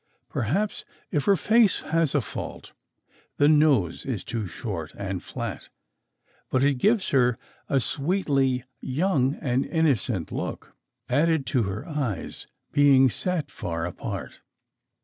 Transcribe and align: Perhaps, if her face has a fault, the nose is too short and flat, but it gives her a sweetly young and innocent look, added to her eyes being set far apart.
Perhaps, 0.29 0.83
if 1.11 1.25
her 1.25 1.35
face 1.35 1.81
has 1.81 2.15
a 2.15 2.21
fault, 2.21 2.73
the 3.37 3.47
nose 3.47 4.03
is 4.03 4.23
too 4.23 4.47
short 4.47 4.91
and 4.97 5.21
flat, 5.21 5.69
but 6.49 6.63
it 6.63 6.79
gives 6.79 7.11
her 7.11 7.37
a 7.69 7.79
sweetly 7.79 8.63
young 8.79 9.35
and 9.35 9.63
innocent 9.63 10.31
look, 10.31 10.75
added 11.07 11.45
to 11.45 11.61
her 11.65 11.87
eyes 11.87 12.47
being 12.71 13.11
set 13.11 13.51
far 13.51 13.85
apart. 13.85 14.41